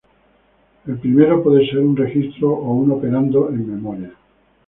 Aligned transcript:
El 0.87 0.97
primero 0.97 1.43
puede 1.43 1.63
ser 1.69 1.77
un 1.77 1.95
registro 1.95 2.49
o 2.49 2.73
un 2.73 2.91
operando 2.91 3.49
en 3.49 3.69
memoria. 3.75 4.11